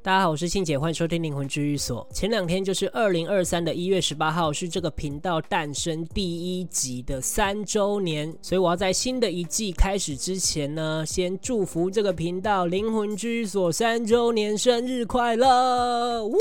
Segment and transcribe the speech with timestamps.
[0.00, 2.06] 大家好，我是信姐，欢迎收听灵魂治愈所。
[2.12, 16.24] 前两天就是二零二三的一月十八号，是这个频道诞生第一集的三周年，所以我要在新的一季开始之前呢，先祝福这个频道灵魂治愈所三周年生日快乐！
[16.24, 16.38] 呜，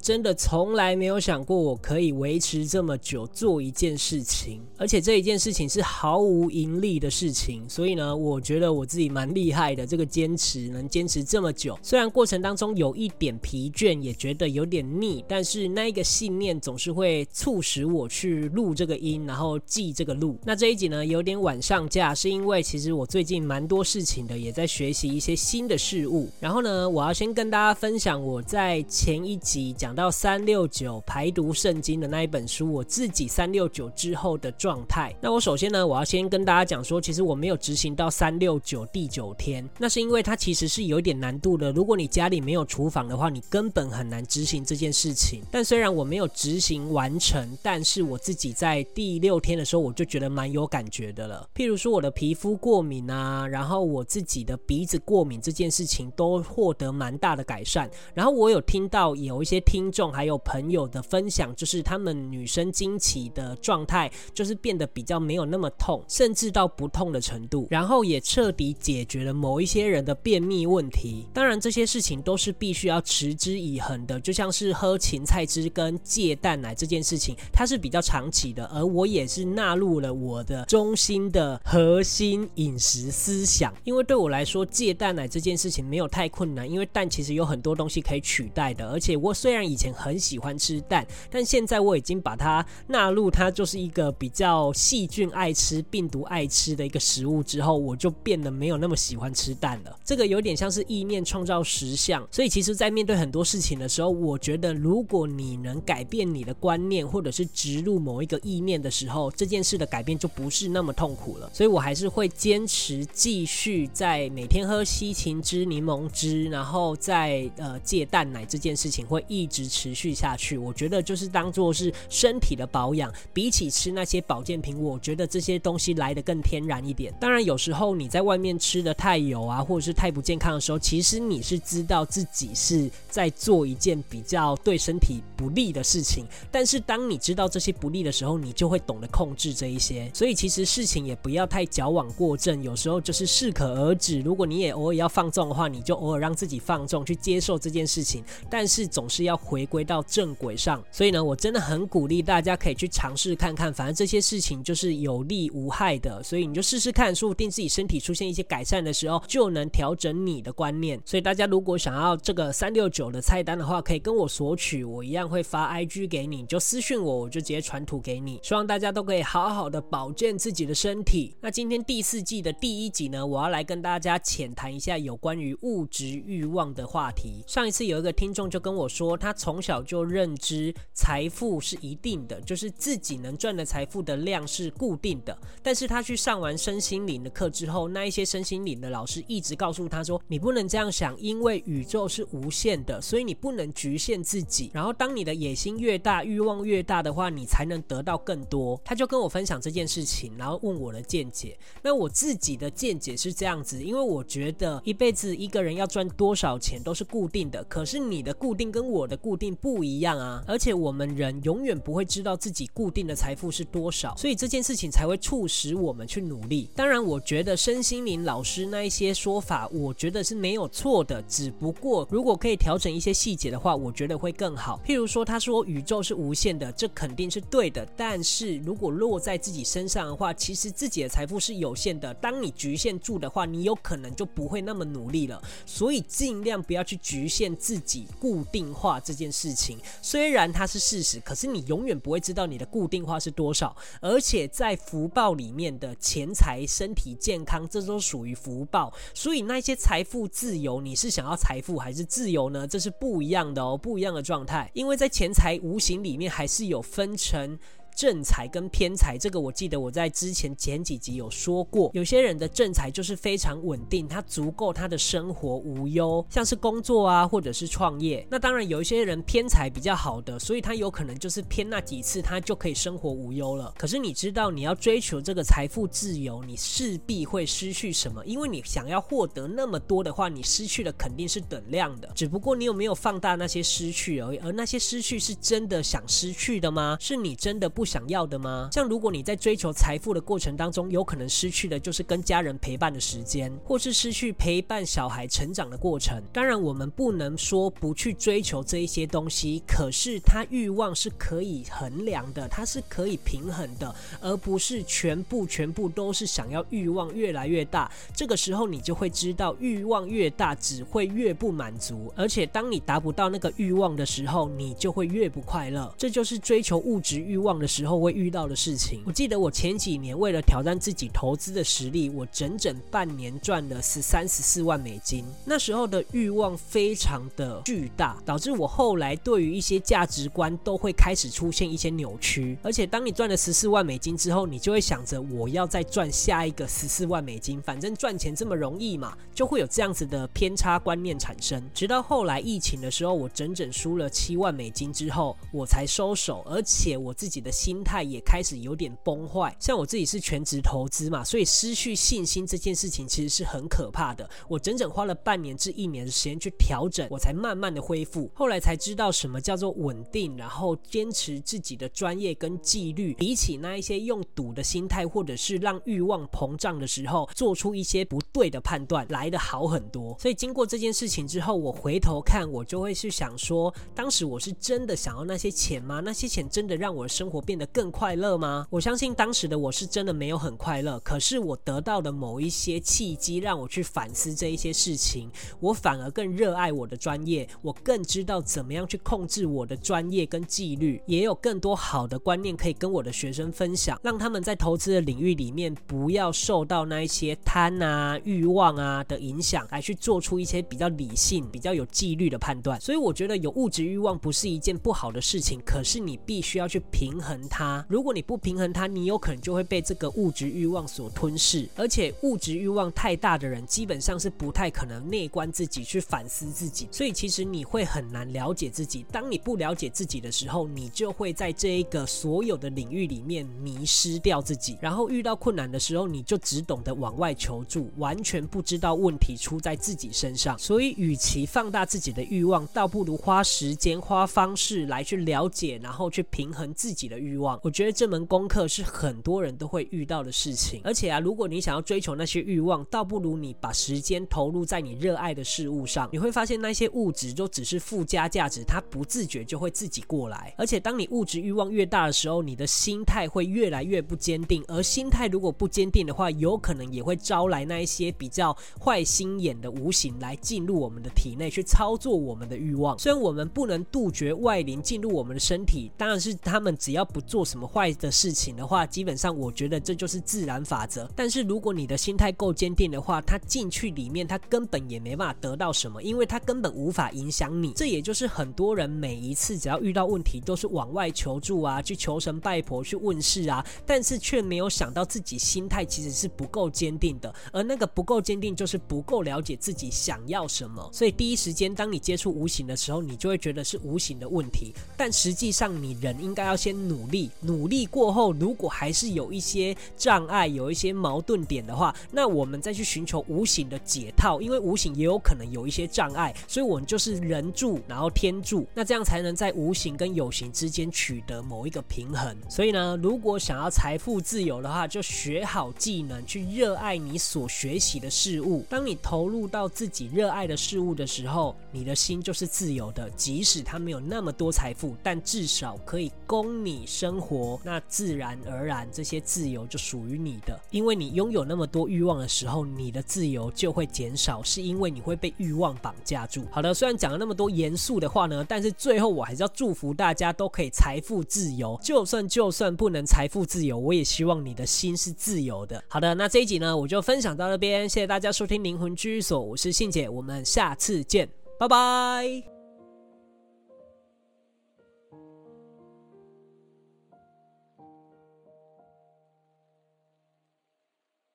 [0.00, 12.30] 真的从来没有想过我可以维持这么久做一件事情，而且这一件事情是毫无盈利的事情，所以呢，我觉得我自己蛮厉害的，这个坚持能坚持这么久，虽然过。
[12.30, 20.38] 程当中有一点疲倦，也觉得有点腻，但是那个信念总是会促使我去录这个音，然后记这个录。
[20.44, 26.28] 那这一集呢，有点晚上架，是因为其实我最近蛮多事情的，也在学习一些新的事物。
[26.38, 35.12] 然后呢，我要先跟大家分享我在前一集讲讲到三六九排毒圣经的那一本书，我自己三六九之后的状态。
[35.20, 41.72] 那我首先呢，我要先跟大家讲说，其实我没有执行到三六九第九天，那是因为它其实是有一点难度的。
[41.72, 45.42] 如果你家里没有厨房的话，你根本很难执行这件事情。
[45.50, 51.48] 但虽然我没有执行完成，但是我自己在第六天的时候，我就觉得蛮有感觉的了。
[51.52, 57.90] 譬如说我的皮肤过敏啊，然后我自己的鼻子过敏这件事情都获得蛮大的改善。
[58.14, 67.66] 然后我有听到有一些听听众还有朋友的分享，就是他们女生经期的状态就是变得比较没有那么痛，甚至到不痛的程度。
[67.70, 71.26] 然后也彻底解决了某一些人的便秘问题。
[71.32, 72.54] 当然这些事情都是。
[72.60, 78.66] 必须要持之以恒的，就像是喝芹菜汁跟戒蛋奶这件事情，它是比较长期的。
[78.66, 88.86] 而我也是纳入了我的中心的核心饮食思想，因为对我来说，戒蛋奶这件事情没有太困难，因为蛋其实有很多东西可以取代的。
[88.90, 99.96] 而且我虽然以前很喜欢吃蛋，但现在我已经把它纳入，它就是一个比较细菌爱吃、病毒爱吃的一个食物之后，我就变得没有那么喜欢吃蛋了。
[100.04, 102.26] 这个有点像是意念创造实相。
[102.30, 111.50] 所以其实，在面对很多事情的时候，我觉得，如果你能改变你的观念，或者是植入某一个意念的时候，这件事的改变就不是那么痛苦了。
[111.52, 120.58] 所以我还是会坚持继续在每天喝西芹汁、柠檬汁，然后再呃戒蛋奶这件事情会一直持续下去。
[120.58, 127.14] 我觉得就是当做是身体的保养，比起吃那些保健品，我觉得这些东西来得更天然一点。
[127.20, 132.00] 当然，有时候你在外面吃的太油啊，或者是太不健康的时候，其实你是知道。
[132.10, 140.10] 自己是在做一件比较对身体不利的事情，但是当你知道这些不利的时候，你就会懂得控制这一些。
[140.12, 144.20] 所以其实事情也不要太矫枉过正，有时候就是适可而止。
[144.22, 148.24] 如果你也偶尔要放纵的话，你就偶尔让自己放纵，去接受这件事情。
[148.50, 150.80] 但是总是要回归到正轨上。
[150.92, 161.00] 所以呢，我真的很鼓励大家可以去尝试看看，反正这些事情就是有利无害的，所以你就试试看，说不定自己身体出现一些改善的时候，就能调整你的观念。
[161.04, 168.38] 所以大家如果想要，这个三六九的菜单的话，可以跟我索取，我一样会发 IG 给你，你就私讯我，我就直接传图给你。
[168.42, 171.34] 希望大家都可以好好的保健自己的身体。
[171.40, 177.42] 那今天第四季的第一集呢，我要来跟大家浅谈一下有关于物质欲望的话题。
[177.46, 185.36] 上一次有一个听众就跟我说，他从小就认知财富是一定的，就是自己能赚的财富的量是固定的。
[185.62, 194.70] 但是他去上完身心灵的课之后，那一些身心灵的老师一直告诉他说，你不能这样想，因为宇宙是无限的，所以你不能局限自己。
[194.74, 198.78] 然后，当你的野心越大，欲望越大的话，你才能得到更多。
[198.84, 201.58] 他就跟我分享这件事情，然后问我的见解。
[201.82, 210.42] 那我自己的见解是这样子，因为我觉得一辈子一个人要赚多少钱都是固定的，可是你的固定跟我的固固定不一样啊。
[210.44, 216.68] 而且我们人永远不会知道自己固定的财富是多少，所以这件事情才会促使我们去努力。
[216.74, 222.08] 当然，我觉得身心灵老师那一些说法，我觉得是没有错的，只不过。
[222.10, 224.80] 如果可以调整一些细节的话，我觉得会更好。
[224.84, 227.86] 譬如说，他说宇宙是无限的，这肯定是对的。
[227.96, 232.12] 但是如果落在自己身上的话，其实自己的财富是有限的。
[232.14, 235.40] 当你局限住的话，你有可能就不会那么努力了。
[235.64, 239.78] 所以尽量不要去局限自己，固定化这件事情。
[240.02, 243.74] 虽然它是事实，可是你永远不会知道你的固定化是多少。
[244.00, 248.92] 而且在福报里面的钱财、身体健康，这都属于福报。
[249.14, 252.00] 所以那些财富自由，你是想要财富还是？
[252.10, 254.68] 自由呢，这是不一样的哦，不一样的状态。
[254.74, 257.58] 因为在钱财无形里面，还是有分成
[258.00, 261.90] 正财跟偏财，这个我记得我在之前前几集有说过。
[261.92, 268.26] 有些人的正财就是非常稳定，他足够他的生活无忧，像是工作啊，或者是创业。
[268.30, 273.74] 那当然有一些人偏财比较好的，所以他有可能就是偏那几次，他就可以生活无忧了。
[273.76, 278.24] 可是你知道，你要追求这个财富自由，你势必会失去什么？
[278.24, 282.10] 因为你想要获得那么多的话，你失去的肯定是等量的。
[282.14, 284.38] 只不过你有没有放大那些失去而已？
[284.38, 286.96] 而那些失去是真的想失去的吗？
[286.98, 288.68] 是你真的不想要的吗？
[288.70, 296.22] 像如果你在追求财富的过程当中，有可能失去的就是跟家人陪伴的时间，或是失去陪伴小孩成长的过程。
[296.32, 307.90] 当然，我们不能说不去追求这一些东西，可是它欲望是可以衡量的，它是可以平衡的，而不是全部全部都是想要欲望越来越大。
[308.14, 315.92] 这个时候，你就会知道，欲望越大，只会越不满足，而且当你达不到那个欲望的时候，你就会越不快乐。
[315.98, 319.02] 这就是追求物质欲望的时候会遇到的事情。
[319.06, 325.24] 我记得我前几年为了挑战自己投资的实力，我整整半年赚了十三十四万美金。
[325.44, 332.58] 那时候的欲望非常的巨大，导致我后来对于一些价值观都会开始出现一些扭曲。
[332.62, 341.62] 而且当你赚了十四万美金之后，你就会想着我要再赚下一个十四万美金，反正赚钱这么容易嘛，就会有这样子的偏差观念产生。
[341.72, 349.54] 直到后来疫情的时候，我整整输了七万美金之后，我才收手，而且我自己的心态也开始有点崩坏。
[349.60, 354.28] 像我自己是全职投资嘛，所以失去信心这件事情其实是很可怕的。
[354.48, 358.30] 我整整花了半年至一年的时间去调整，我才慢慢的恢复。
[358.34, 370.16] 后来才知道什么叫做稳定，然后坚持自己的专业跟纪律，比起那一些用赌的心态，或者是让欲望膨胀的时候，做出一些不对的判断，来得好很多。
[370.18, 376.00] 所以经过这件事情之后，我回头看，我就会去想说，当时我是真的想要那些钱吗？
[376.00, 378.64] 那些钱真的让我的生活变得更快乐吗？
[378.70, 402.80] 我相信当时的我是真的没有很快乐，可是我得到的某一些契机，让我去反思这一些事情，我反而更热爱我的专业，我更知道怎么样去控制我的专业跟纪律，也有更多好的观念可以跟我的学生分享，让他们在投资的领域里面不要受到那一些贪啊、欲望啊的影响，来去做出一些比较理性、比较有纪律的判断。
[402.80, 407.84] 所以我觉得有物质欲望不是一件不好的事情，可是你必须要去平衡它。
[407.88, 411.68] 如果你不平衡它，你有可能就会被这个物质欲望所吞噬。
[411.76, 416.88] 而且物质欲望太大的人，基本上是不太可能内观自己、去反思自己。
[416.90, 419.04] 所以其实你会很难了解自己。
[419.10, 424.76] 当你不了解自己的时候，你就会在这一个所有的领域里面迷失掉自己。
[424.80, 430.58] 然后遇到困难的时候，你就只懂得往外求助，完全不知道问题出在自己身上。
[430.58, 437.58] 所以，与其放大自己的欲望，倒不如花时间、花方式来去了解，然后去平衡自己的欲欲望。
[437.62, 440.80] 我觉得这门功课是很多人都会遇到的事情。
[440.82, 446.08] 而且啊，如果你想要追求那些欲望，倒不如你把时间投入在你热爱的事物上。
[446.12, 450.52] 你会发现那些物质都只是附加价值，它不自觉就会自己过来。
[450.56, 454.64] 而且，当你物质欲望越大的时候，你的心态会越来越不坚定。
[454.66, 462.98] 而心态如果不坚定的话，有可能也会招来那一些比较坏心眼的无形来进入我们的体内去操作我们的欲望。
[462.98, 471.08] 虽然我们不能杜绝外灵进入我们的身体，当然是他们只要不做什么坏的事情的话，基本上我觉得这就是自然法则。
[471.14, 477.72] 但是如果你的心态够坚定的话，他进去里面，他根本也没办法得到什么，因为他根本无法影响你。
[477.72, 490.88] 这也就是很多人每一次只要遇到问题，都是往外求助啊，去求神拜佛，去问事啊，但是却没有想到自己心态其实是不够坚定的，而那个不够坚定，就是不够了解自己想要什么。
[490.92, 512.36] 所以第一时间，当你接触无形的时候，你就会觉得是无形的问题，但实际上你人应该要先努力，努力过后，如果还是有一些障碍，有一些矛盾点的话，那我们再去寻求无形的解套，因为无形也有可能有一些障碍，所以我们就是人助，然后天助，那这样才能在无形跟有形之间取得某一个平衡。
[512.48, 518.64] 所以呢，如果想要财富自由的话，就学好技能，去热爱你所学习的事物。
[518.68, 523.10] 当你投入到自己热爱的事物的时候，你的心就是自由的。
[523.16, 527.58] 即使它没有那么多财富，但至少可以供你生活。
[527.64, 530.60] 那自然而然，这些自由就属于你的。
[530.70, 536.44] 因为你拥有那么多欲望的时候，你的自由就会减少，是因为你会被欲望绑架住。
[536.50, 541.78] 好的，虽然讲了那么多严肃的话呢，但是最后我还是要祝福大家都可以财富自由。
[541.82, 545.82] 就算就算不能财富自由，我也希望你的心是自由的。
[545.88, 551.26] 好的，那这一集呢，我就分享到这边，谢谢大家收听灵魂居所，我是信姐，我们下次见，
[551.58, 552.49] 拜拜。